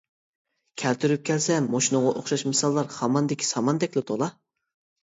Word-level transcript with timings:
كەلتۈرۈپ 0.83 1.27
كەلسەم 1.29 1.69
مۇشۇنىڭغا 1.75 2.15
ئوخشاش 2.17 2.45
مىساللار 2.53 2.91
خاماندىكى 2.99 3.53
ساماندەكلا 3.53 4.09
تولا. 4.13 4.35